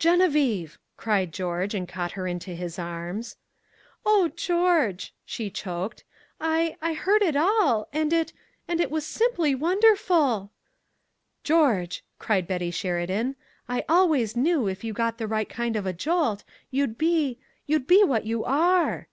[0.00, 3.36] "Geneviève!" cried George, and caught her into his arms.
[4.06, 6.04] "Oh, George," she choked.
[6.40, 8.32] "I I heard it all and it
[8.66, 10.50] it was simply wonderful!"
[11.42, 13.36] "George," cried Betty Sheridan,
[13.68, 17.86] "I always knew, if you got the right kind of a jolt, you'd be you'd
[17.86, 19.12] be what you are!" E.